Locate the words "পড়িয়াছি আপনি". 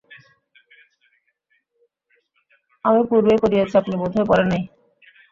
3.43-3.93